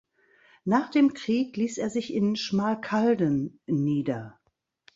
[0.65, 4.39] Nach dem Krieg ließ er sich in Schmalkalden nieder.